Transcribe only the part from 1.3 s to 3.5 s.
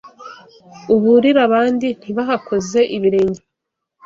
abandi ntibahakoze ibirenge